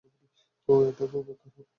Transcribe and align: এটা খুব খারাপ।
এটা 0.89 1.05
খুব 1.07 1.25
খারাপ। 1.41 1.67